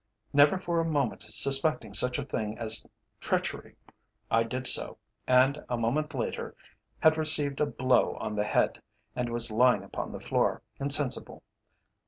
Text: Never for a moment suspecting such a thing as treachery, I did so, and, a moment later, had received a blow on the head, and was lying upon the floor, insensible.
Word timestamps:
Never 0.33 0.57
for 0.57 0.79
a 0.79 0.83
moment 0.83 1.21
suspecting 1.21 1.93
such 1.93 2.17
a 2.17 2.25
thing 2.25 2.57
as 2.57 2.83
treachery, 3.19 3.75
I 4.31 4.41
did 4.41 4.65
so, 4.65 4.97
and, 5.27 5.63
a 5.69 5.77
moment 5.77 6.15
later, 6.15 6.55
had 6.97 7.17
received 7.19 7.61
a 7.61 7.67
blow 7.67 8.15
on 8.15 8.35
the 8.35 8.43
head, 8.43 8.81
and 9.15 9.29
was 9.29 9.51
lying 9.51 9.83
upon 9.83 10.11
the 10.11 10.19
floor, 10.19 10.63
insensible. 10.79 11.43